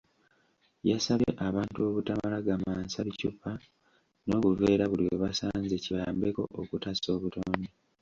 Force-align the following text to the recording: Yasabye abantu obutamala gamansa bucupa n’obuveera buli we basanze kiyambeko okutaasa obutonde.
Yasabye 0.89 1.29
abantu 1.47 1.77
obutamala 1.89 2.37
gamansa 2.47 2.97
bucupa 3.07 3.51
n’obuveera 4.27 4.83
buli 4.91 5.03
we 5.07 5.15
basanze 5.23 5.75
kiyambeko 5.83 6.41
okutaasa 6.61 7.07
obutonde. 7.17 7.67